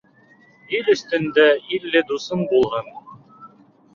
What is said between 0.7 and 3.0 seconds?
Ил өҫтөндә илле дуҫың булһын.